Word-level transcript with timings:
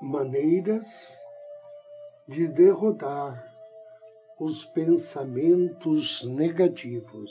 maneiras 0.00 1.20
de 2.26 2.48
derrotar 2.48 3.46
os 4.38 4.64
pensamentos 4.64 6.24
negativos. 6.24 7.30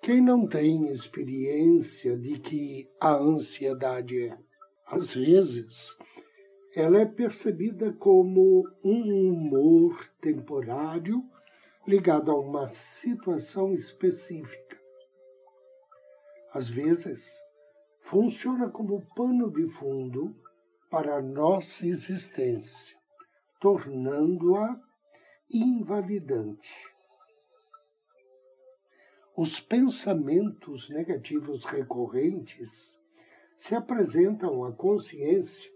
Quem 0.00 0.20
não 0.20 0.46
tem 0.46 0.88
experiência 0.92 2.16
de 2.16 2.38
que 2.38 2.88
a 3.00 3.14
ansiedade 3.14 4.28
é, 4.28 4.38
às 4.86 5.12
vezes, 5.12 5.98
ela 6.74 7.00
é 7.00 7.04
percebida 7.04 7.92
como 7.92 8.64
um 8.84 9.28
humor 9.28 10.08
temporário 10.20 11.22
ligado 11.86 12.30
a 12.30 12.38
uma 12.38 12.68
situação 12.68 13.74
específica. 13.74 14.78
Às 16.52 16.68
vezes, 16.68 17.47
funciona 18.08 18.70
como 18.70 19.04
pano 19.14 19.50
de 19.50 19.68
fundo 19.68 20.34
para 20.90 21.18
a 21.18 21.22
nossa 21.22 21.86
existência, 21.86 22.96
tornando-a 23.60 24.80
invalidante. 25.50 26.70
Os 29.36 29.60
pensamentos 29.60 30.88
negativos 30.88 31.66
recorrentes 31.66 32.98
se 33.54 33.74
apresentam 33.74 34.64
à 34.64 34.72
consciência 34.72 35.70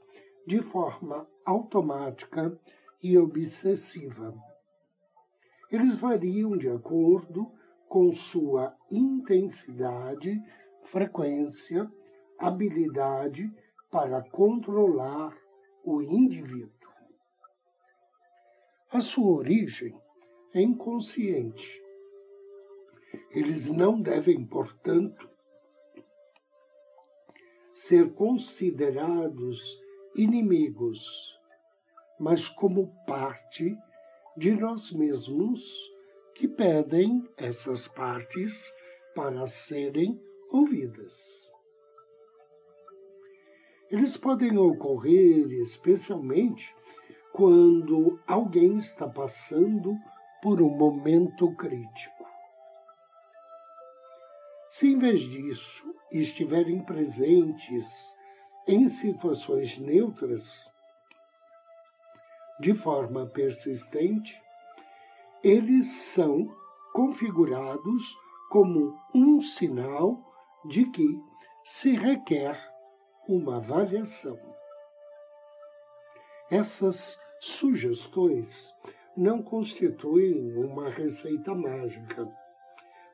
de 0.47 0.63
forma 0.63 1.29
automática 1.45 2.59
e 3.03 3.19
obsessiva. 3.19 4.35
Eles 5.71 5.97
variam 5.97 6.57
de 6.57 6.71
acordo 6.71 7.53
com 7.87 8.11
sua 8.11 8.75
intensidade, 8.91 10.43
frequência 10.85 11.91
habilidade 12.43 13.49
para 13.91 14.21
controlar 14.21 15.37
o 15.85 16.03
indivíduo. 16.03 16.71
A 18.91 19.01
sua 19.01 19.39
origem 19.39 19.95
é 20.53 20.61
inconsciente. 20.61 21.81
Eles 23.31 23.69
não 23.69 24.01
devem, 24.01 24.45
portanto, 24.45 25.31
ser 27.73 28.13
considerados 28.13 29.81
inimigos, 30.15 31.39
mas 32.19 32.49
como 32.49 32.93
parte 33.07 33.75
de 34.37 34.55
nós 34.55 34.91
mesmos 34.91 35.91
que 36.35 36.49
pedem 36.49 37.27
essas 37.37 37.87
partes 37.87 38.53
para 39.15 39.47
serem 39.47 40.21
ouvidas. 40.51 41.52
Eles 43.93 44.17
podem 44.17 44.57
ocorrer 44.57 45.53
especialmente 45.61 46.75
quando 47.31 48.19
alguém 48.27 48.79
está 48.79 49.07
passando 49.07 49.95
por 50.41 50.63
um 50.63 50.71
momento 50.71 51.55
crítico. 51.55 52.25
Se 54.71 54.91
em 54.91 54.99
vez 54.99 55.21
disso 55.21 55.95
estiverem 56.11 56.83
presentes 56.83 58.17
em 58.67 58.89
situações 58.89 59.77
neutras, 59.77 60.73
de 62.61 62.73
forma 62.73 63.27
persistente, 63.27 64.41
eles 65.45 65.87
são 66.15 66.49
configurados 66.95 68.17
como 68.51 68.99
um 69.15 69.39
sinal 69.43 70.19
de 70.65 70.87
que 70.87 71.21
se 71.63 71.95
requer 71.95 72.72
uma 73.29 73.57
avaliação. 73.57 74.39
Essas 76.51 77.19
sugestões 77.41 78.75
não 79.17 79.43
constituem 79.43 80.55
uma 80.57 80.89
receita 80.89 81.55
mágica, 81.55 82.29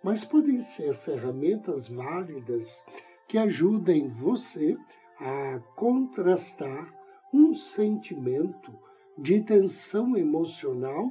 mas 0.02 0.24
podem 0.24 0.60
ser 0.60 0.94
ferramentas 0.94 1.88
válidas 1.88 2.84
que 3.26 3.36
ajudem 3.36 4.08
você 4.08 4.76
a 5.20 5.60
contrastar 5.76 6.94
um 7.32 7.54
sentimento 7.54 8.72
de 9.16 9.40
tensão 9.40 10.16
emocional 10.16 11.10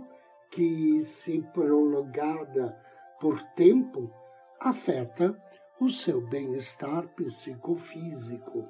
que, 0.50 1.02
se 1.04 1.42
prolongada 1.54 2.78
por 3.20 3.42
tempo, 3.54 4.12
afeta 4.60 5.38
o 5.80 5.90
seu 5.90 6.22
bem-estar 6.22 7.08
psicofísico. 7.10 8.68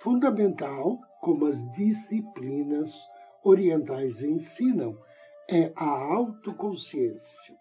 Fundamental, 0.00 0.98
como 1.20 1.44
as 1.44 1.62
disciplinas 1.72 3.06
orientais 3.44 4.22
ensinam, 4.22 4.96
é 5.46 5.70
a 5.76 5.90
autoconsciência. 5.90 7.54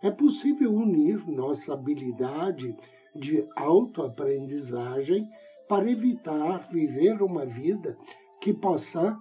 É 0.00 0.08
possível 0.08 0.72
unir 0.72 1.26
nossa 1.26 1.74
habilidade 1.74 2.76
de 3.12 3.44
autoaprendizagem 3.56 5.28
para 5.68 5.90
evitar 5.90 6.70
viver 6.70 7.20
uma 7.22 7.44
vida 7.44 7.98
que 8.40 8.54
possa 8.54 9.18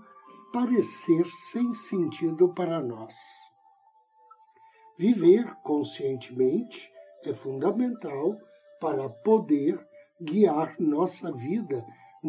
parecer 0.53 1.25
sem 1.51 1.73
sentido 1.73 2.53
para 2.53 2.79
nós. 2.79 3.15
Viver 4.95 5.55
conscientemente 5.63 6.87
é 7.25 7.33
fundamental 7.33 8.37
para 8.79 9.09
poder 9.09 9.83
guiar 10.21 10.75
nossa 10.79 11.31
vida 11.31 11.83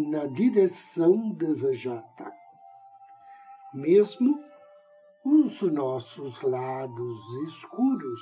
na 0.07 0.27
direção 0.27 1.31
desejada. 1.31 2.33
Mesmo 3.75 4.43
os 5.25 5.61
nossos 5.63 6.41
lados 6.43 7.19
escuros 7.47 8.21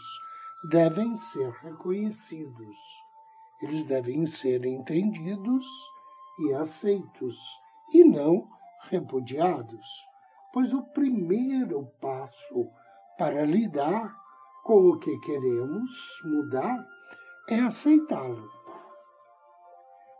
devem 0.70 1.14
ser 1.17 1.50
reconhecidos. 1.62 2.76
Eles 3.62 3.84
devem 3.84 4.26
ser 4.26 4.64
entendidos 4.64 5.67
e 6.40 6.52
aceitos, 6.55 7.38
e 7.93 8.05
não 8.05 8.49
repudiados, 8.82 9.87
pois 10.52 10.73
o 10.73 10.82
primeiro 10.82 11.87
passo 12.00 12.69
para 13.17 13.44
lidar 13.44 14.14
com 14.64 14.90
o 14.90 14.99
que 14.99 15.17
queremos 15.20 15.90
mudar 16.25 16.87
é 17.49 17.61
aceitá-lo. 17.61 18.50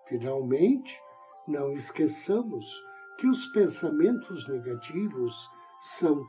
Finalmente, 0.06 0.98
não 1.46 1.72
esqueçamos 1.72 2.66
que 3.19 3.26
os 3.26 3.46
pensamentos 3.46 4.48
negativos 4.48 5.50
são 5.81 6.25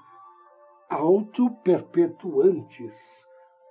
auto-perpetuantes. 0.90 3.26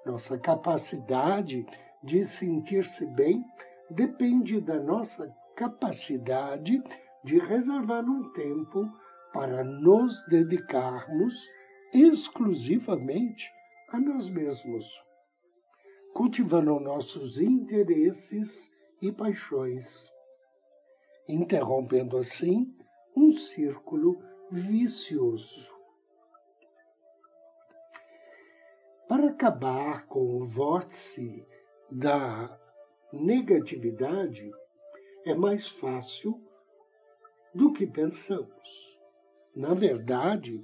Nossa 0.04 0.38
capacidade 0.38 1.66
de 2.02 2.24
sentir-se 2.24 3.06
bem 3.06 3.44
depende 3.90 4.60
da 4.60 4.80
nossa 4.80 5.32
capacidade 5.56 6.82
de 7.24 7.38
reservar 7.38 8.04
um 8.04 8.30
tempo 8.32 8.86
para 9.32 9.64
nos 9.64 10.22
dedicarmos 10.28 11.48
exclusivamente 11.92 13.50
a 13.90 14.00
nós 14.00 14.28
mesmos, 14.28 14.86
cultivando 16.12 16.80
nossos 16.80 17.38
interesses 17.38 18.70
e 19.00 19.12
paixões, 19.12 20.10
interrompendo 21.28 22.16
assim 22.16 22.74
um 23.16 23.32
círculo 23.32 24.22
vicioso. 24.50 25.74
Para 29.08 29.30
acabar 29.30 30.06
com 30.06 30.42
o 30.42 30.44
vórtice 30.44 31.46
da 31.90 32.58
negatividade, 33.12 34.50
é 35.24 35.34
mais 35.34 35.68
fácil 35.68 36.42
do 37.54 37.72
que 37.72 37.86
pensamos. 37.86 38.98
Na 39.54 39.74
verdade, 39.74 40.62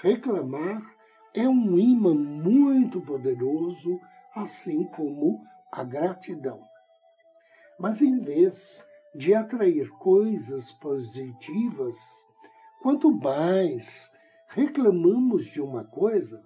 reclamar 0.00 0.96
é 1.34 1.46
um 1.48 1.78
imã 1.78 2.14
muito 2.14 3.00
poderoso, 3.00 4.00
assim 4.34 4.84
como 4.84 5.44
a 5.70 5.84
gratidão. 5.84 6.62
Mas 7.78 8.00
em 8.00 8.20
vez 8.20 8.85
de 9.16 9.34
atrair 9.34 9.88
coisas 9.90 10.70
positivas, 10.72 11.96
quanto 12.82 13.10
mais 13.10 14.12
reclamamos 14.48 15.46
de 15.46 15.60
uma 15.60 15.84
coisa, 15.84 16.44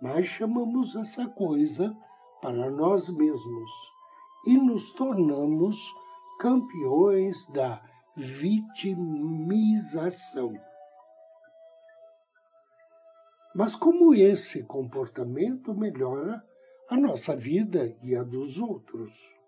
mais 0.00 0.26
chamamos 0.26 0.96
essa 0.96 1.26
coisa 1.28 1.96
para 2.40 2.70
nós 2.70 3.08
mesmos 3.08 3.70
e 4.46 4.58
nos 4.58 4.90
tornamos 4.90 5.78
campeões 6.40 7.46
da 7.50 7.80
vitimização. 8.16 8.92
Mas 13.54 13.76
como 13.76 14.12
esse 14.14 14.64
comportamento 14.64 15.72
melhora 15.74 16.42
a 16.88 16.96
nossa 16.96 17.36
vida 17.36 17.96
e 18.02 18.16
a 18.16 18.24
dos 18.24 18.58
outros? 18.58 19.41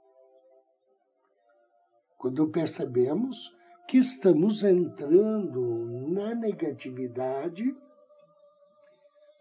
Quando 2.25 2.49
percebemos 2.49 3.55
que 3.87 3.99
estamos 3.99 4.63
entrando 4.63 5.61
na 6.09 6.35
negatividade, 6.35 7.77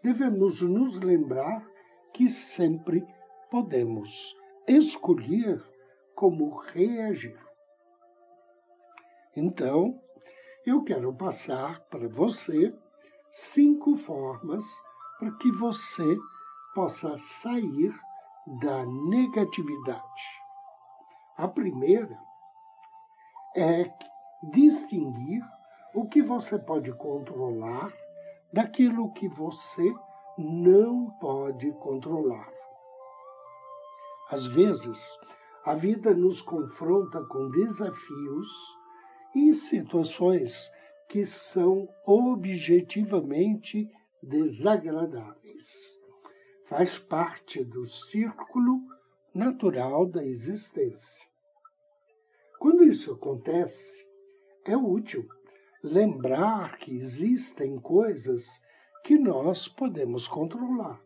devemos 0.02 0.60
nos 0.60 0.98
lembrar 0.98 1.66
que 2.12 2.28
sempre 2.28 3.02
podemos 3.50 4.36
escolher 4.68 5.64
como 6.14 6.54
reagir. 6.58 7.38
Então, 9.34 9.98
eu 10.66 10.84
quero 10.84 11.10
passar 11.14 11.80
para 11.88 12.06
você 12.06 12.70
cinco 13.30 13.96
formas 13.96 14.62
para 15.18 15.30
que 15.38 15.50
você 15.52 16.18
possa 16.74 17.16
sair 17.16 17.98
da 18.60 18.84
negatividade. 18.84 20.22
A 21.38 21.48
primeira 21.48 22.33
é 23.56 23.90
distinguir 24.42 25.42
o 25.94 26.06
que 26.06 26.22
você 26.22 26.58
pode 26.58 26.92
controlar 26.92 27.92
daquilo 28.52 29.12
que 29.12 29.28
você 29.28 29.94
não 30.36 31.10
pode 31.20 31.70
controlar. 31.72 32.52
Às 34.30 34.46
vezes, 34.46 35.00
a 35.64 35.74
vida 35.74 36.12
nos 36.14 36.40
confronta 36.40 37.22
com 37.24 37.50
desafios 37.50 38.48
e 39.34 39.54
situações 39.54 40.70
que 41.08 41.24
são 41.24 41.88
objetivamente 42.04 43.88
desagradáveis. 44.22 46.00
Faz 46.66 46.98
parte 46.98 47.62
do 47.62 47.86
círculo 47.86 48.80
natural 49.32 50.06
da 50.06 50.24
existência. 50.24 51.33
Isso 52.84 53.12
acontece, 53.12 54.06
é 54.66 54.76
útil 54.76 55.26
lembrar 55.82 56.76
que 56.76 56.94
existem 56.94 57.80
coisas 57.80 58.60
que 59.02 59.16
nós 59.16 59.66
podemos 59.66 60.28
controlar 60.28 61.02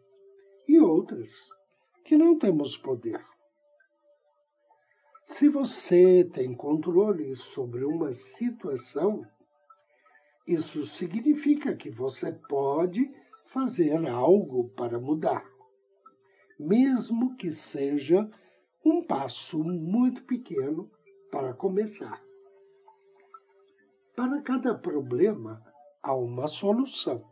e 0.67 0.81
outras 0.81 1.31
que 2.05 2.17
não 2.17 2.37
temos 2.37 2.77
poder. 2.77 3.25
Se 5.25 5.49
você 5.49 6.25
tem 6.25 6.53
controle 6.53 7.33
sobre 7.37 7.85
uma 7.85 8.11
situação, 8.13 9.25
isso 10.49 10.85
significa 10.85 11.77
que 11.77 11.91
você 11.91 12.33
pode 12.49 13.09
fazer 13.47 14.05
algo 14.09 14.69
para 14.71 14.99
mudar, 14.99 15.49
mesmo 16.59 17.37
que 17.37 17.53
seja 17.53 18.29
um 18.85 19.01
passo 19.01 19.63
muito 19.63 20.25
pequeno 20.25 20.91
para 21.31 21.55
começar. 21.55 22.23
Para 24.17 24.43
cada 24.43 24.75
problema 24.75 25.63
há 26.03 26.15
uma 26.15 26.49
solução. 26.49 27.25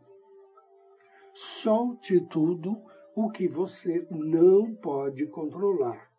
Solte 1.33 2.21
tudo 2.27 2.81
o 3.15 3.29
que 3.29 3.47
você 3.47 4.07
não 4.09 4.75
pode 4.75 5.27
controlar 5.27 6.11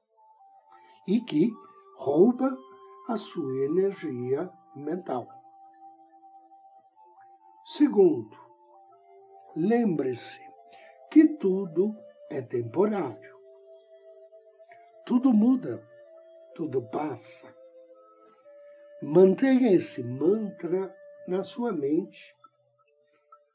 e 1.07 1.21
que 1.21 1.51
rouba 1.97 2.57
a 3.09 3.17
sua 3.17 3.65
energia 3.65 4.51
mental. 4.77 5.27
Segundo, 7.65 8.37
lembre-se 9.57 10.41
que 11.11 11.27
tudo 11.29 11.97
é 12.31 12.43
temporário. 12.43 13.37
Tudo 15.07 15.33
muda, 15.33 15.83
tudo 16.55 16.83
passa. 16.83 17.58
Mantenha 19.01 19.73
esse 19.73 20.03
mantra 20.03 20.93
na 21.29 21.45
sua 21.45 21.73
mente 21.73 22.35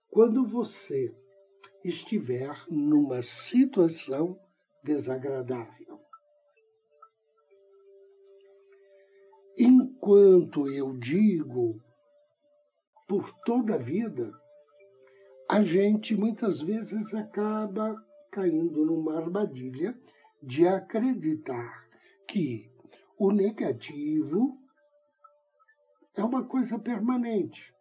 quando 0.09 0.47
você 0.47 1.13
estiver 1.83 2.55
numa 2.69 3.21
situação 3.21 4.39
desagradável. 4.81 5.99
Enquanto 9.57 10.71
eu 10.71 10.97
digo 10.97 11.77
por 13.05 13.29
toda 13.45 13.75
a 13.75 13.77
vida, 13.77 14.31
a 15.49 15.61
gente 15.61 16.15
muitas 16.15 16.61
vezes 16.61 17.13
acaba 17.13 17.95
caindo 18.31 18.85
numa 18.85 19.17
armadilha 19.17 19.93
de 20.41 20.65
acreditar 20.65 21.85
que 22.27 22.71
o 23.17 23.31
negativo 23.31 24.62
é 26.15 26.23
uma 26.23 26.43
coisa 26.43 26.77
permanente 26.77 27.73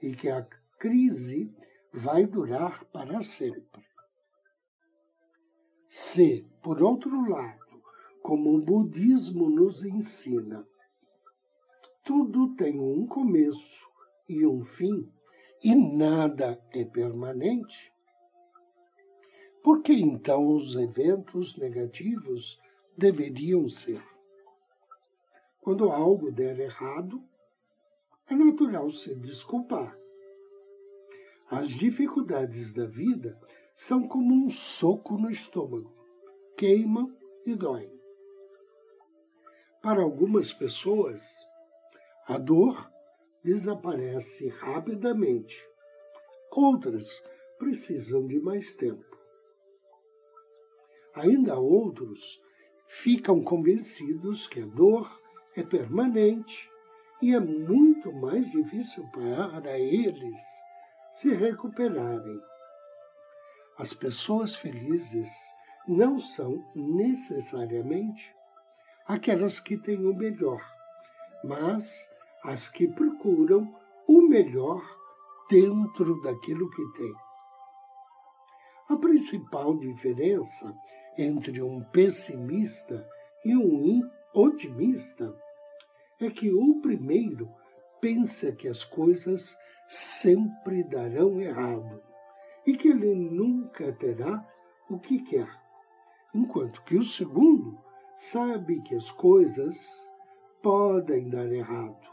e 0.00 0.14
que 0.14 0.28
a 0.28 0.42
crise 0.78 1.54
vai 1.92 2.26
durar 2.26 2.84
para 2.86 3.22
sempre. 3.22 3.84
Se, 5.86 6.46
por 6.62 6.82
outro 6.82 7.28
lado, 7.28 7.82
como 8.22 8.54
o 8.54 8.62
budismo 8.62 9.50
nos 9.50 9.84
ensina, 9.84 10.66
tudo 12.04 12.54
tem 12.56 12.80
um 12.80 13.06
começo 13.06 13.86
e 14.28 14.46
um 14.46 14.62
fim, 14.62 15.12
e 15.62 15.74
nada 15.74 16.60
é 16.72 16.84
permanente? 16.84 17.92
Por 19.62 19.82
que 19.82 19.92
então 19.92 20.48
os 20.48 20.74
eventos 20.74 21.56
negativos 21.56 22.60
deveriam 22.98 23.68
ser? 23.68 24.02
Quando 25.60 25.92
algo 25.92 26.32
der 26.32 26.58
errado, 26.58 27.22
é 28.32 28.34
natural 28.34 28.90
se 28.90 29.14
desculpar. 29.14 29.96
As 31.50 31.68
dificuldades 31.68 32.72
da 32.72 32.86
vida 32.86 33.38
são 33.74 34.08
como 34.08 34.34
um 34.34 34.48
soco 34.48 35.18
no 35.18 35.30
estômago, 35.30 35.92
queimam 36.56 37.14
e 37.44 37.54
doem. 37.54 37.92
Para 39.82 40.02
algumas 40.02 40.50
pessoas, 40.50 41.22
a 42.26 42.38
dor 42.38 42.90
desaparece 43.44 44.48
rapidamente. 44.48 45.68
Outras 46.50 47.22
precisam 47.58 48.26
de 48.26 48.40
mais 48.40 48.74
tempo. 48.74 49.18
Ainda 51.14 51.58
outros 51.58 52.40
ficam 52.86 53.42
convencidos 53.42 54.46
que 54.46 54.60
a 54.60 54.66
dor 54.66 55.20
é 55.54 55.62
permanente 55.62 56.71
e 57.22 57.32
é 57.32 57.38
muito 57.38 58.12
mais 58.12 58.50
difícil 58.50 59.08
para 59.12 59.78
eles 59.78 60.36
se 61.12 61.32
recuperarem. 61.32 62.40
As 63.78 63.94
pessoas 63.94 64.56
felizes 64.56 65.28
não 65.86 66.18
são 66.18 66.60
necessariamente 66.74 68.34
aquelas 69.06 69.60
que 69.60 69.78
têm 69.78 70.04
o 70.04 70.14
melhor, 70.14 70.60
mas 71.44 72.10
as 72.42 72.68
que 72.68 72.88
procuram 72.88 73.72
o 74.08 74.22
melhor 74.22 74.82
dentro 75.48 76.20
daquilo 76.22 76.68
que 76.70 76.92
têm. 76.98 77.14
A 78.88 78.96
principal 78.96 79.78
diferença 79.78 80.76
entre 81.16 81.62
um 81.62 81.84
pessimista 81.84 83.08
e 83.44 83.56
um 83.56 84.02
otimista 84.34 85.32
é 86.24 86.30
que 86.30 86.52
o 86.52 86.80
primeiro 86.80 87.50
pensa 88.00 88.52
que 88.52 88.68
as 88.68 88.84
coisas 88.84 89.56
sempre 89.88 90.82
darão 90.84 91.40
errado 91.40 92.02
e 92.66 92.76
que 92.76 92.88
ele 92.88 93.14
nunca 93.14 93.92
terá 93.92 94.46
o 94.88 94.98
que 94.98 95.22
quer, 95.22 95.48
enquanto 96.34 96.82
que 96.84 96.96
o 96.96 97.02
segundo 97.02 97.78
sabe 98.16 98.80
que 98.82 98.94
as 98.94 99.10
coisas 99.10 100.08
podem 100.62 101.28
dar 101.28 101.50
errado 101.50 102.12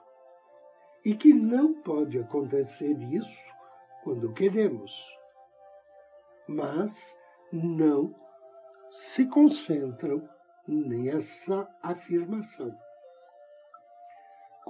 e 1.05 1.13
que 1.13 1.33
não 1.33 1.81
pode 1.81 2.17
acontecer 2.19 2.97
isso 3.13 3.53
quando 4.03 4.33
queremos. 4.33 5.05
Mas 6.47 7.15
não 7.51 8.13
se 8.91 9.25
concentram 9.27 10.27
nessa 10.67 11.67
afirmação. 11.81 12.75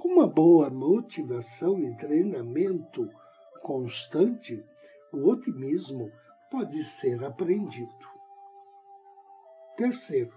Com 0.00 0.08
uma 0.08 0.26
boa 0.26 0.70
motivação 0.70 1.78
e 1.78 1.94
treinamento 1.94 3.06
constante, 3.60 4.64
o 5.12 5.28
otimismo 5.28 6.10
pode 6.50 6.82
ser 6.84 7.22
aprendido. 7.22 8.08
Terceiro, 9.76 10.32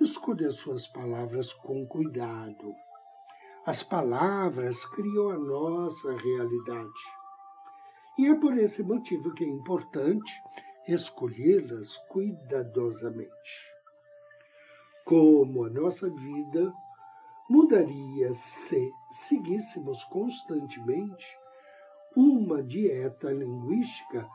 escolha 0.00 0.48
suas 0.52 0.86
palavras 0.86 1.52
com 1.52 1.84
cuidado. 1.88 2.72
As 3.66 3.82
palavras 3.82 4.84
criam 4.84 5.30
a 5.30 5.38
nossa 5.38 6.16
realidade. 6.16 7.02
E 8.16 8.28
é 8.28 8.34
por 8.36 8.56
esse 8.56 8.80
motivo 8.80 9.34
que 9.34 9.42
é 9.42 9.48
importante 9.48 10.32
escolhê-las 10.86 11.96
cuidadosamente. 12.08 13.72
Como 15.04 15.64
a 15.64 15.68
nossa 15.68 16.08
vida 16.08 16.72
mudaria 17.48 18.32
se 18.34 18.90
seguíssemos 19.10 20.02
constantemente 20.04 21.26
uma 22.16 22.62
dieta 22.62 23.30
linguística 23.30 24.28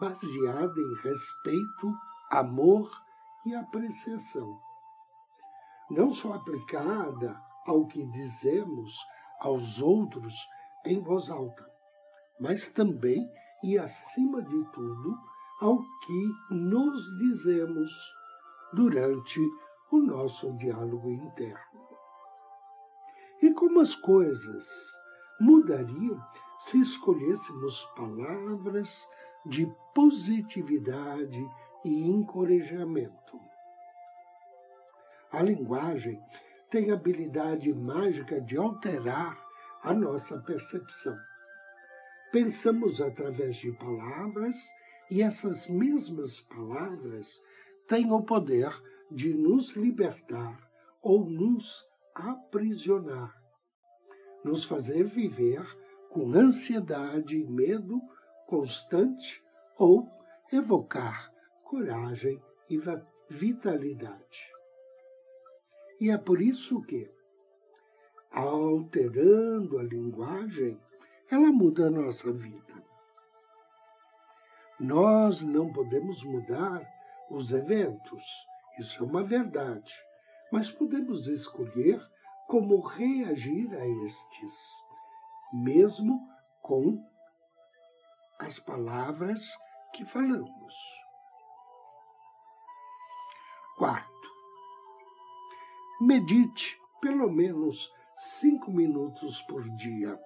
baseada 0.00 0.80
em 0.80 0.94
respeito, 1.02 1.94
amor 2.30 2.90
e 3.44 3.54
apreciação. 3.54 4.60
Não 5.90 6.12
só 6.12 6.32
aplicada 6.32 7.40
ao 7.66 7.86
que 7.86 8.04
dizemos 8.06 8.96
aos 9.40 9.80
outros 9.80 10.34
em 10.84 11.00
voz 11.00 11.30
alta, 11.30 11.64
mas 12.40 12.68
também 12.68 13.30
e 13.62 13.78
acima 13.78 14.42
de 14.42 14.64
tudo 14.72 15.16
ao 15.60 15.78
que 15.78 16.54
nos 16.54 17.04
dizemos 17.18 17.90
durante 18.72 19.40
o 19.90 19.98
nosso 19.98 20.52
diálogo 20.56 21.10
interno. 21.10 21.65
Como 23.56 23.80
as 23.80 23.94
coisas 23.94 24.94
mudariam 25.40 26.22
se 26.60 26.78
escolhêssemos 26.78 27.84
palavras 27.96 29.06
de 29.44 29.66
positividade 29.94 31.42
e 31.84 32.08
encorajamento. 32.08 33.40
A 35.32 35.42
linguagem 35.42 36.20
tem 36.70 36.90
a 36.90 36.94
habilidade 36.94 37.72
mágica 37.72 38.40
de 38.40 38.56
alterar 38.56 39.42
a 39.82 39.94
nossa 39.94 40.38
percepção. 40.40 41.16
Pensamos 42.32 43.00
através 43.00 43.56
de 43.56 43.72
palavras 43.72 44.56
e 45.10 45.22
essas 45.22 45.68
mesmas 45.68 46.40
palavras 46.40 47.40
têm 47.88 48.12
o 48.12 48.22
poder 48.22 48.70
de 49.10 49.32
nos 49.32 49.70
libertar 49.76 50.58
ou 51.00 51.24
nos 51.24 51.86
aprisionar, 52.14 53.45
nos 54.46 54.62
fazer 54.62 55.02
viver 55.02 55.60
com 56.08 56.32
ansiedade 56.32 57.36
e 57.36 57.44
medo 57.44 58.00
constante 58.46 59.44
ou 59.76 60.08
evocar 60.52 61.32
coragem 61.64 62.40
e 62.70 62.80
vitalidade. 63.28 64.52
E 66.00 66.10
é 66.10 66.16
por 66.16 66.40
isso 66.40 66.80
que, 66.82 67.10
alterando 68.30 69.80
a 69.80 69.82
linguagem, 69.82 70.80
ela 71.28 71.50
muda 71.50 71.88
a 71.88 71.90
nossa 71.90 72.32
vida. 72.32 72.84
Nós 74.78 75.42
não 75.42 75.72
podemos 75.72 76.22
mudar 76.22 76.86
os 77.28 77.50
eventos, 77.50 78.22
isso 78.78 79.02
é 79.02 79.06
uma 79.06 79.24
verdade, 79.24 79.92
mas 80.52 80.70
podemos 80.70 81.26
escolher 81.26 82.00
como 82.46 82.80
reagir 82.80 83.74
a 83.74 83.86
estes, 84.04 84.72
mesmo 85.52 86.20
com 86.62 87.04
as 88.38 88.58
palavras 88.58 89.56
que 89.92 90.04
falamos. 90.04 90.74
Quarto, 93.76 94.30
medite 96.00 96.78
pelo 97.00 97.30
menos 97.30 97.92
cinco 98.16 98.70
minutos 98.70 99.42
por 99.42 99.62
dia. 99.76 100.18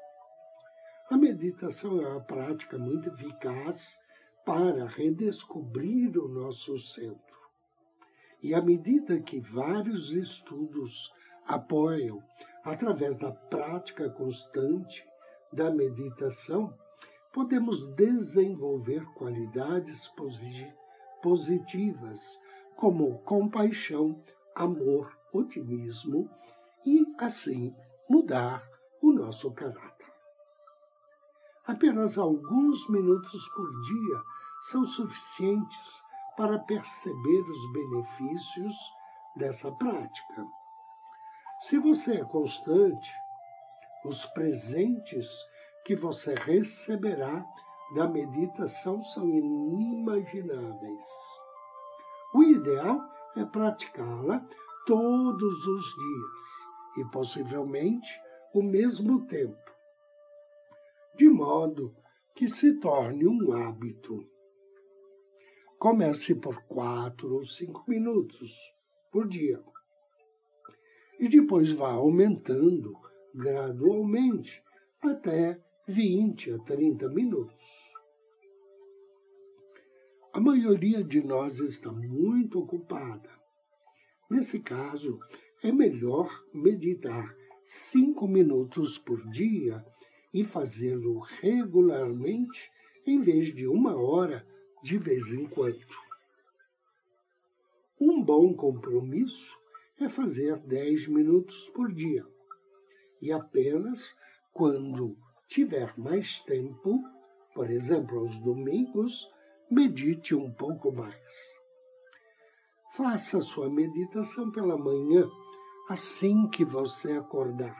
A 1.10 1.16
meditação 1.16 2.00
é 2.00 2.08
uma 2.08 2.20
prática 2.20 2.78
muito 2.78 3.08
eficaz 3.08 3.98
para 4.44 4.86
redescobrir 4.86 6.16
o 6.16 6.28
nosso 6.28 6.78
centro. 6.78 7.20
E 8.42 8.54
à 8.54 8.62
medida 8.62 9.20
que 9.20 9.40
vários 9.40 10.12
estudos 10.12 11.12
apoiam, 11.54 12.22
através 12.64 13.16
da 13.16 13.32
prática 13.32 14.08
constante 14.10 15.04
da 15.52 15.70
meditação, 15.70 16.72
podemos 17.32 17.86
desenvolver 17.94 19.04
qualidades 19.14 20.10
positivas 21.22 22.38
como 22.76 23.18
compaixão, 23.20 24.22
amor, 24.54 25.16
otimismo 25.32 26.30
e, 26.86 27.04
assim, 27.18 27.74
mudar 28.08 28.66
o 29.02 29.12
nosso 29.12 29.52
caráter. 29.52 30.06
Apenas 31.66 32.18
alguns 32.18 32.88
minutos 32.88 33.48
por 33.50 33.68
dia 33.82 34.22
são 34.62 34.84
suficientes 34.84 36.02
para 36.36 36.58
perceber 36.58 37.42
os 37.42 37.72
benefícios 37.72 38.74
dessa 39.36 39.70
prática. 39.72 40.59
Se 41.60 41.78
você 41.78 42.14
é 42.14 42.24
constante, 42.24 43.12
os 44.02 44.24
presentes 44.24 45.46
que 45.84 45.94
você 45.94 46.34
receberá 46.34 47.44
da 47.94 48.08
meditação 48.08 49.02
são 49.02 49.28
inimagináveis. 49.28 51.04
O 52.34 52.42
ideal 52.42 52.98
é 53.36 53.44
praticá-la 53.44 54.42
todos 54.86 55.66
os 55.66 55.84
dias 55.84 56.96
e 56.96 57.04
possivelmente 57.10 58.08
o 58.54 58.62
mesmo 58.62 59.26
tempo, 59.26 59.70
de 61.14 61.28
modo 61.28 61.94
que 62.34 62.48
se 62.48 62.80
torne 62.80 63.28
um 63.28 63.52
hábito. 63.52 64.26
Comece 65.78 66.34
por 66.34 66.62
quatro 66.62 67.34
ou 67.34 67.44
cinco 67.44 67.84
minutos 67.86 68.56
por 69.12 69.28
dia 69.28 69.62
e 71.20 71.28
depois 71.28 71.70
vá 71.70 71.92
aumentando 71.92 72.98
gradualmente 73.34 74.62
até 75.02 75.62
20 75.86 76.52
a 76.52 76.58
30 76.60 77.10
minutos. 77.10 77.92
A 80.32 80.40
maioria 80.40 81.04
de 81.04 81.22
nós 81.22 81.58
está 81.58 81.92
muito 81.92 82.58
ocupada. 82.58 83.28
Nesse 84.30 84.60
caso, 84.60 85.18
é 85.62 85.70
melhor 85.70 86.30
meditar 86.54 87.36
cinco 87.64 88.26
minutos 88.26 88.96
por 88.96 89.28
dia 89.28 89.84
e 90.32 90.42
fazê-lo 90.42 91.18
regularmente 91.18 92.70
em 93.06 93.20
vez 93.20 93.54
de 93.54 93.66
uma 93.66 93.94
hora 93.94 94.46
de 94.82 94.96
vez 94.96 95.28
em 95.28 95.46
quando. 95.46 95.84
Um 98.00 98.22
bom 98.22 98.54
compromisso 98.54 99.59
é 100.00 100.08
fazer 100.08 100.56
10 100.58 101.08
minutos 101.08 101.68
por 101.70 101.92
dia. 101.92 102.26
E 103.20 103.30
apenas 103.32 104.16
quando 104.52 105.16
tiver 105.46 105.92
mais 105.98 106.38
tempo, 106.40 107.02
por 107.54 107.70
exemplo, 107.70 108.20
aos 108.20 108.38
domingos, 108.40 109.28
medite 109.70 110.34
um 110.34 110.50
pouco 110.52 110.90
mais. 110.92 111.60
Faça 112.96 113.40
sua 113.40 113.68
meditação 113.68 114.50
pela 114.50 114.76
manhã, 114.76 115.28
assim 115.88 116.48
que 116.48 116.64
você 116.64 117.12
acordar, 117.12 117.76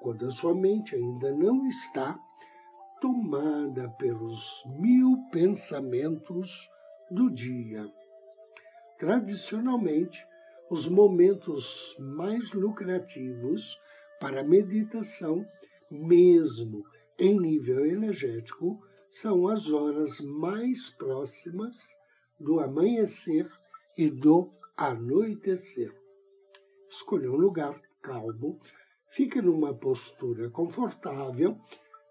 quando 0.00 0.26
a 0.26 0.30
sua 0.30 0.54
mente 0.54 0.94
ainda 0.94 1.32
não 1.32 1.66
está 1.66 2.18
tomada 3.00 3.88
pelos 3.90 4.62
mil 4.78 5.16
pensamentos 5.30 6.68
do 7.10 7.30
dia. 7.30 7.90
Tradicionalmente, 8.98 10.26
os 10.70 10.86
momentos 10.86 11.96
mais 11.98 12.52
lucrativos 12.52 13.78
para 14.20 14.42
meditação, 14.42 15.46
mesmo 15.90 16.84
em 17.18 17.38
nível 17.38 17.86
energético, 17.86 18.78
são 19.10 19.48
as 19.48 19.70
horas 19.70 20.20
mais 20.20 20.90
próximas 20.90 21.74
do 22.38 22.60
amanhecer 22.60 23.50
e 23.96 24.10
do 24.10 24.52
anoitecer. 24.76 25.92
Escolha 26.90 27.30
um 27.30 27.36
lugar 27.36 27.80
calmo, 28.02 28.60
fique 29.10 29.40
numa 29.40 29.74
postura 29.74 30.50
confortável, 30.50 31.58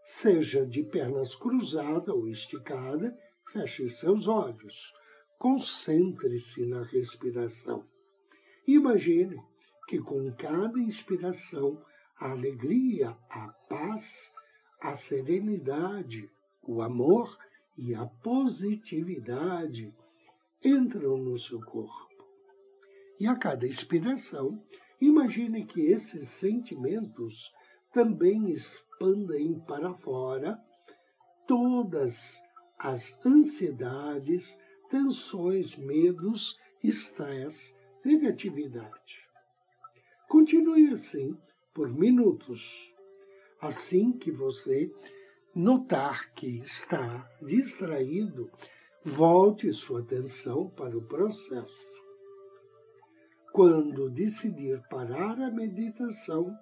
seja 0.03 0.65
de 0.65 0.83
pernas 0.83 1.35
cruzadas 1.35 2.09
ou 2.09 2.27
esticada, 2.27 3.15
feche 3.51 3.87
seus 3.89 4.27
olhos. 4.27 4.93
Concentre-se 5.37 6.65
na 6.65 6.81
respiração. 6.83 7.85
Imagine 8.67 9.41
que 9.87 9.97
com 9.97 10.29
cada 10.33 10.77
inspiração, 10.77 11.81
a 12.19 12.31
alegria, 12.31 13.17
a 13.29 13.47
paz, 13.69 14.33
a 14.81 14.93
serenidade, 14.93 16.29
o 16.61 16.81
amor 16.81 17.37
e 17.77 17.95
a 17.95 18.05
positividade 18.05 19.95
entram 20.61 21.15
no 21.17 21.37
seu 21.37 21.61
corpo. 21.61 22.25
E 23.17 23.25
a 23.25 23.35
cada 23.35 23.65
inspiração, 23.65 24.61
imagine 24.99 25.65
que 25.65 25.79
esses 25.81 26.27
sentimentos 26.27 27.53
também 27.93 28.49
expandem 28.49 29.59
para 29.61 29.93
fora 29.93 30.59
todas 31.47 32.35
as 32.77 33.17
ansiedades, 33.25 34.59
tensões, 34.89 35.77
medos, 35.77 36.57
estresse, 36.83 37.76
negatividade. 38.07 39.27
Continue 40.29 40.93
assim 40.93 41.37
por 41.73 41.89
minutos. 41.89 42.93
Assim 43.59 44.13
que 44.13 44.31
você 44.31 44.89
notar 45.53 46.31
que 46.33 46.59
está 46.59 47.29
distraído, 47.41 48.49
volte 49.03 49.73
sua 49.73 49.99
atenção 49.99 50.69
para 50.69 50.97
o 50.97 51.01
processo. 51.01 51.97
Quando 53.51 54.09
decidir 54.09 54.81
parar 54.89 55.41
a 55.41 55.51
meditação, 55.51 56.55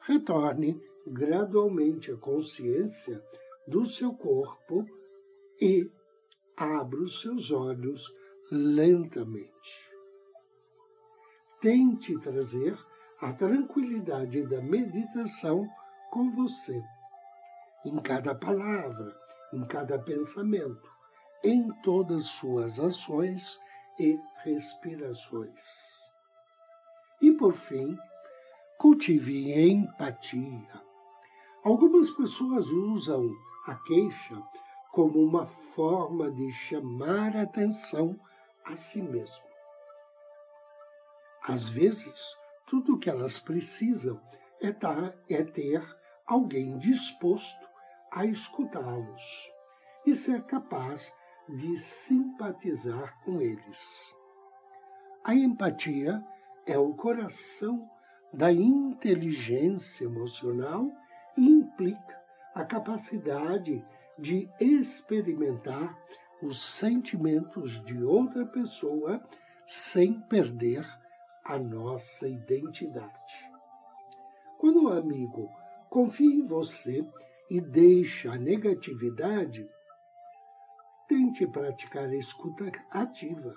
retorne 0.00 0.78
gradualmente 1.06 2.10
a 2.10 2.16
consciência 2.16 3.22
do 3.66 3.86
seu 3.86 4.12
corpo 4.12 4.84
e 5.60 5.88
abra 6.56 7.00
os 7.00 7.20
seus 7.20 7.50
olhos 7.50 8.12
lentamente. 8.50 9.93
Tente 11.64 12.18
trazer 12.18 12.78
a 13.22 13.32
tranquilidade 13.32 14.46
da 14.46 14.60
meditação 14.60 15.66
com 16.10 16.30
você, 16.30 16.78
em 17.86 17.96
cada 18.02 18.34
palavra, 18.34 19.16
em 19.50 19.64
cada 19.66 19.98
pensamento, 19.98 20.86
em 21.42 21.70
todas 21.80 22.26
suas 22.26 22.78
ações 22.78 23.58
e 23.98 24.20
respirações. 24.44 25.62
E 27.22 27.32
por 27.32 27.54
fim, 27.54 27.96
cultive 28.76 29.58
empatia. 29.66 30.82
Algumas 31.64 32.10
pessoas 32.10 32.68
usam 32.68 33.26
a 33.66 33.74
queixa 33.74 34.36
como 34.92 35.18
uma 35.18 35.46
forma 35.46 36.30
de 36.30 36.52
chamar 36.52 37.34
atenção 37.34 38.20
a 38.66 38.76
si 38.76 39.00
mesmo. 39.00 39.53
Às 41.46 41.68
vezes, 41.68 42.34
tudo 42.66 42.94
o 42.94 42.98
que 42.98 43.10
elas 43.10 43.38
precisam 43.38 44.18
é, 44.62 44.74
é 45.28 45.44
ter 45.44 45.84
alguém 46.26 46.78
disposto 46.78 47.68
a 48.10 48.24
escutá-los 48.24 49.22
e 50.06 50.16
ser 50.16 50.42
capaz 50.44 51.12
de 51.46 51.76
simpatizar 51.78 53.20
com 53.22 53.42
eles. 53.42 54.14
A 55.22 55.34
empatia 55.34 56.24
é 56.66 56.78
o 56.78 56.94
coração 56.94 57.90
da 58.32 58.50
inteligência 58.50 60.04
emocional 60.04 60.90
e 61.36 61.46
implica 61.46 62.22
a 62.54 62.64
capacidade 62.64 63.84
de 64.18 64.48
experimentar 64.58 65.94
os 66.42 66.62
sentimentos 66.62 67.84
de 67.84 68.02
outra 68.02 68.46
pessoa 68.46 69.22
sem 69.66 70.20
perder 70.22 71.03
a 71.44 71.58
nossa 71.58 72.26
identidade. 72.26 73.50
Quando 74.58 74.84
o 74.84 74.92
amigo 74.92 75.50
confia 75.90 76.34
em 76.34 76.46
você 76.46 77.06
e 77.50 77.60
deixa 77.60 78.32
a 78.32 78.38
negatividade, 78.38 79.68
tente 81.06 81.46
praticar 81.46 82.04
a 82.04 82.16
escuta 82.16 82.70
ativa, 82.90 83.54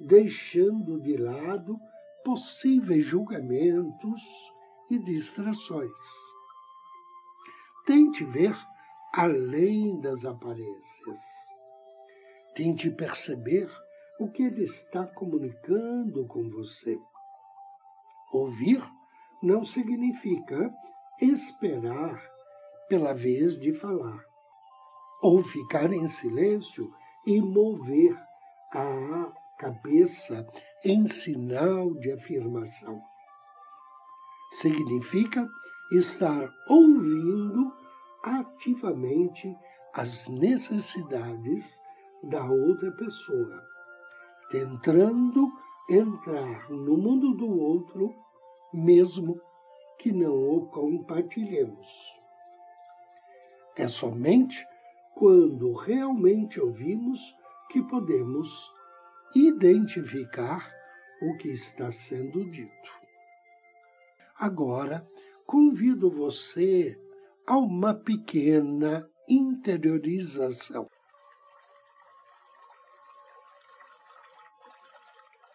deixando 0.00 1.00
de 1.00 1.16
lado 1.16 1.78
possíveis 2.24 3.04
julgamentos 3.04 4.22
e 4.90 4.98
distrações. 4.98 5.90
Tente 7.84 8.24
ver 8.24 8.56
além 9.12 10.00
das 10.00 10.24
aparências. 10.24 11.20
Tente 12.54 12.90
perceber 12.90 13.68
o 14.22 14.30
que 14.30 14.44
ele 14.44 14.62
está 14.62 15.04
comunicando 15.04 16.24
com 16.26 16.48
você. 16.48 16.96
Ouvir 18.32 18.82
não 19.42 19.64
significa 19.64 20.72
esperar 21.20 22.22
pela 22.88 23.12
vez 23.12 23.58
de 23.58 23.72
falar, 23.72 24.24
ou 25.20 25.42
ficar 25.42 25.92
em 25.92 26.06
silêncio 26.06 26.92
e 27.26 27.40
mover 27.40 28.16
a 28.72 29.32
cabeça 29.58 30.46
em 30.84 31.08
sinal 31.08 31.92
de 31.94 32.12
afirmação. 32.12 33.02
Significa 34.52 35.48
estar 35.90 36.48
ouvindo 36.68 37.72
ativamente 38.22 39.52
as 39.94 40.28
necessidades 40.28 41.80
da 42.22 42.44
outra 42.44 42.92
pessoa, 42.92 43.71
tentando 44.52 45.50
entrar 45.88 46.70
no 46.70 46.94
mundo 46.98 47.32
do 47.32 47.58
outro, 47.58 48.14
mesmo 48.72 49.40
que 49.98 50.12
não 50.12 50.56
o 50.56 50.66
compartilhemos. 50.66 51.88
É 53.74 53.88
somente 53.88 54.62
quando 55.14 55.72
realmente 55.72 56.60
ouvimos 56.60 57.34
que 57.70 57.82
podemos 57.82 58.70
identificar 59.34 60.70
o 61.22 61.34
que 61.38 61.48
está 61.48 61.90
sendo 61.90 62.44
dito. 62.50 62.90
Agora, 64.38 65.08
convido 65.46 66.10
você 66.10 67.00
a 67.46 67.56
uma 67.56 67.94
pequena 67.94 69.08
interiorização. 69.26 70.91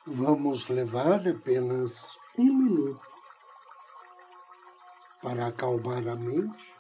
Vamos 0.10 0.70
levar 0.70 1.28
apenas 1.28 2.18
um 2.38 2.46
minuto 2.46 3.06
para 5.22 5.48
acalmar 5.48 6.08
a 6.08 6.16
mente 6.16 6.74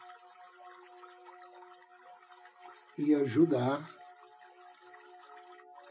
e 2.97 3.13
ajudar 3.13 3.93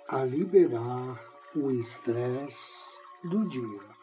a 0.08 0.24
liberar 0.24 1.20
o 1.54 1.70
estresse 1.70 2.88
do 3.22 3.46
dia. 3.46 3.96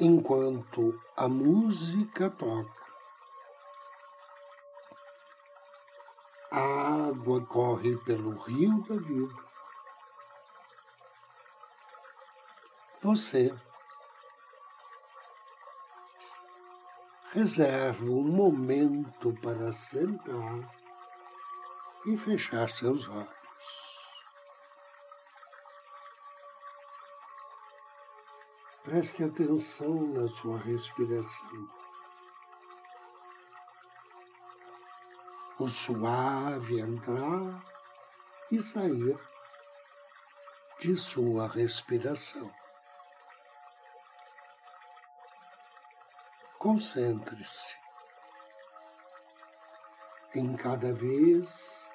enquanto 0.00 0.96
a 1.16 1.28
música 1.28 2.30
toca. 2.30 2.77
A 6.58 7.06
água 7.10 7.40
corre 7.46 7.96
pelo 7.98 8.36
rio 8.38 8.80
da 8.82 8.96
vida. 8.96 9.44
Você 13.00 13.54
reserva 17.30 18.04
um 18.04 18.24
momento 18.24 19.32
para 19.40 19.72
sentar 19.72 20.74
e 22.04 22.16
fechar 22.16 22.68
seus 22.68 23.08
olhos. 23.08 23.30
Preste 28.82 29.22
atenção 29.22 30.08
na 30.08 30.26
sua 30.26 30.58
respiração. 30.58 31.87
O 35.58 35.66
suave 35.66 36.80
entrar 36.80 37.64
e 38.48 38.62
sair 38.62 39.18
de 40.78 40.94
sua 40.94 41.48
respiração. 41.48 42.48
Concentre-se 46.58 47.76
em 50.34 50.56
cada 50.56 50.92
vez 50.92 51.88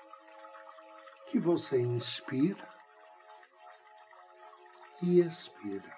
que 1.27 1.39
você 1.39 1.79
inspira 1.79 2.67
e 5.01 5.21
expira. 5.21 5.97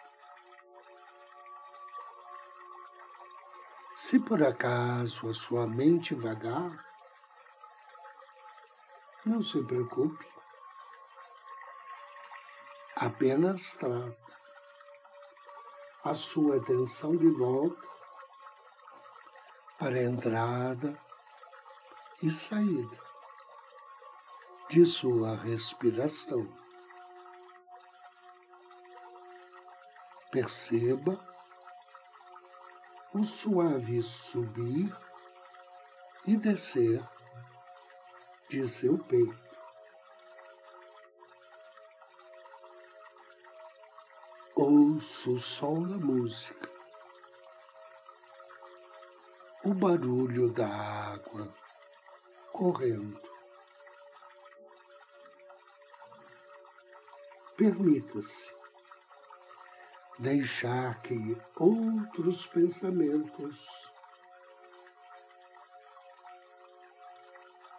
Se 3.96 4.20
por 4.20 4.44
acaso 4.44 5.30
a 5.30 5.34
sua 5.34 5.66
mente 5.66 6.14
vagar, 6.14 6.95
não 9.26 9.42
se 9.42 9.62
preocupe. 9.64 10.26
Apenas 12.96 13.76
trata 13.76 14.16
a 16.04 16.14
sua 16.14 16.58
atenção 16.58 17.18
de 17.18 17.28
volta 17.30 17.88
para 19.80 19.96
a 19.96 20.04
entrada 20.04 20.98
e 22.22 22.32
saída 22.32 22.98
de 24.70 24.86
sua 24.86 25.36
respiração. 25.36 26.48
Perceba 30.32 31.20
o 33.14 33.24
suave 33.24 34.02
subir 34.02 34.96
e 36.28 36.38
descer 36.38 37.04
de 38.50 38.68
seu 38.68 38.98
peito. 38.98 39.46
Ouço 44.56 45.34
o 45.34 45.40
som 45.40 45.84
da 45.84 45.98
música, 45.98 46.70
o 49.64 49.74
barulho 49.74 50.50
da 50.52 50.68
água 50.68 51.54
correndo. 52.54 53.20
Permita-se 57.58 58.54
deixar 60.20 61.02
que 61.02 61.38
outros 61.56 62.48
pensamentos, 62.48 63.92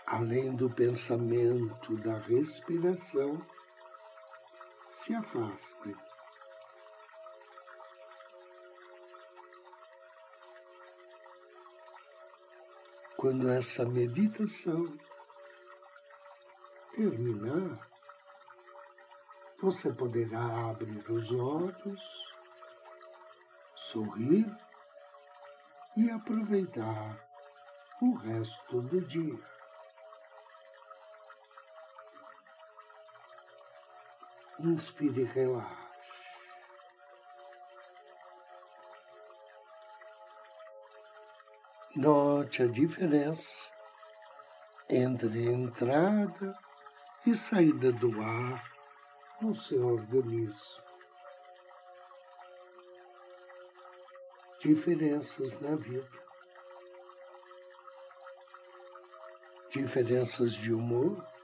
além 0.06 0.54
do 0.54 0.70
pensamento 0.70 1.96
da 1.96 2.16
respiração, 2.18 3.44
se 4.86 5.12
afastem. 5.14 5.96
Quando 13.16 13.48
essa 13.48 13.84
meditação 13.84 14.96
terminar, 16.94 17.90
você 19.60 19.92
poderá 19.92 20.70
abrir 20.70 21.10
os 21.10 21.32
olhos, 21.32 22.34
sorrir 23.74 24.46
e 25.96 26.08
aproveitar 26.10 27.18
o 28.00 28.14
resto 28.14 28.82
do 28.82 29.00
dia. 29.00 29.55
Inspire 34.58 35.20
e 35.20 35.24
relaxe. 35.24 35.86
Note 41.94 42.62
a 42.62 42.66
diferença 42.66 43.70
entre 44.88 45.50
entrada 45.50 46.58
e 47.26 47.34
saída 47.34 47.90
do 47.90 48.20
ar 48.20 48.62
no 49.40 49.54
seu 49.54 49.86
organismo. 49.86 50.82
Diferenças 54.60 55.58
na 55.60 55.74
vida. 55.76 56.26
Diferenças 59.70 60.52
de 60.52 60.72
humor. 60.72 61.35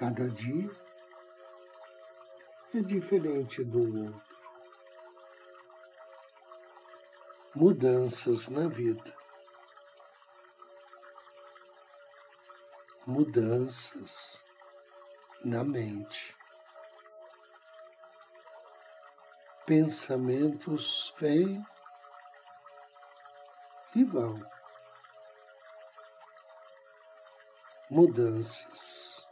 Cada 0.00 0.30
dia 0.30 0.70
é 2.74 2.80
diferente 2.80 3.62
do 3.62 4.06
outro. 4.06 4.22
Mudanças 7.54 8.48
na 8.48 8.66
vida. 8.66 9.14
Mudanças 13.06 14.42
na 15.44 15.62
mente. 15.62 16.34
Pensamentos 19.66 21.14
vêm 21.20 21.62
e 23.94 24.02
vão. 24.02 24.42
Mudanças. 27.90 29.29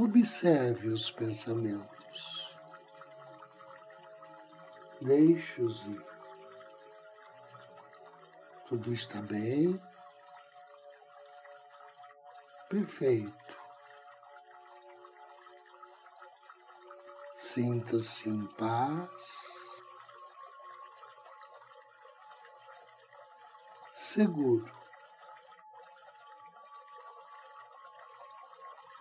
Observe 0.00 0.90
os 0.90 1.10
pensamentos. 1.10 2.56
Deixe-os 5.02 5.84
ir. 5.86 6.06
Tudo 8.68 8.92
está 8.92 9.20
bem 9.20 9.82
perfeito. 12.68 13.58
Sinta-se 17.34 18.28
em 18.28 18.46
paz, 18.54 19.82
seguro. 23.92 24.78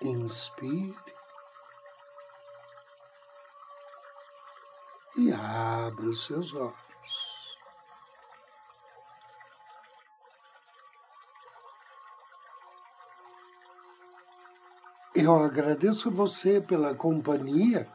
Inspire 0.08 0.96
e 5.17 5.34
abra 5.34 6.06
os 6.06 6.26
seus 6.26 6.54
olhos. 6.54 7.58
Eu 15.13 15.36
agradeço 15.43 16.10
você 16.10 16.62
pela 16.62 16.96
companhia, 16.96 17.91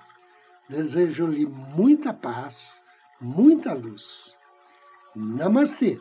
desejo-lhe 0.68 1.46
muita 1.46 2.12
paz, 2.12 2.82
muita 3.20 3.72
luz. 3.72 4.38
Namastê! 5.14 5.98